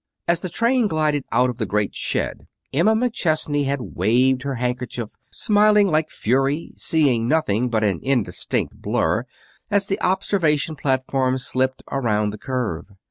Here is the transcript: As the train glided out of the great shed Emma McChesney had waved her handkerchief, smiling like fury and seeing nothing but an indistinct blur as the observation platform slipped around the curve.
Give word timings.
As 0.27 0.41
the 0.41 0.49
train 0.49 0.87
glided 0.87 1.25
out 1.31 1.51
of 1.51 1.59
the 1.59 1.67
great 1.67 1.93
shed 1.93 2.47
Emma 2.73 2.95
McChesney 2.95 3.65
had 3.65 3.95
waved 3.95 4.41
her 4.41 4.55
handkerchief, 4.55 5.11
smiling 5.29 5.89
like 5.91 6.09
fury 6.09 6.69
and 6.71 6.79
seeing 6.79 7.27
nothing 7.27 7.69
but 7.69 7.83
an 7.83 7.99
indistinct 8.01 8.81
blur 8.81 9.25
as 9.69 9.85
the 9.85 10.01
observation 10.01 10.75
platform 10.75 11.37
slipped 11.37 11.83
around 11.91 12.31
the 12.33 12.39
curve. 12.39 12.87